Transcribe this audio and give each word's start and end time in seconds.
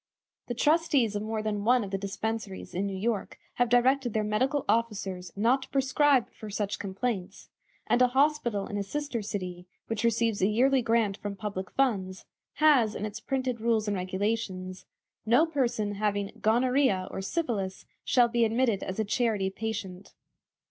The 0.47 0.55
trustees 0.55 1.15
of 1.15 1.21
more 1.21 1.43
than 1.43 1.63
one 1.63 1.83
of 1.83 1.91
the 1.91 1.97
dispensaries 1.99 2.73
in 2.73 2.87
New 2.87 2.97
York 2.97 3.37
have 3.57 3.69
directed 3.69 4.13
their 4.13 4.23
medical 4.23 4.65
officers 4.67 5.31
not 5.35 5.61
to 5.61 5.69
prescribe 5.69 6.27
for 6.31 6.49
such 6.49 6.79
complaints, 6.79 7.49
and 7.85 8.01
a 8.01 8.07
hospital 8.07 8.65
in 8.65 8.77
a 8.77 8.83
sister 8.83 9.21
city, 9.21 9.67
which 9.85 10.03
receives 10.03 10.41
a 10.41 10.47
yearly 10.47 10.81
grant 10.81 11.17
from 11.17 11.35
public 11.35 11.69
funds, 11.69 12.25
has 12.53 12.95
in 12.95 13.05
its 13.05 13.19
printed 13.19 13.61
rules 13.61 13.87
and 13.87 13.95
regulations: 13.95 14.87
"No 15.23 15.45
person 15.45 15.91
having 15.93 16.31
'Gonorrhoea' 16.39 17.07
or 17.11 17.21
'Syphilis' 17.21 17.85
shall 18.03 18.27
be 18.27 18.43
admitted 18.43 18.81
as 18.81 18.97
a 18.99 19.05
charity 19.05 19.51
patient." 19.51 20.15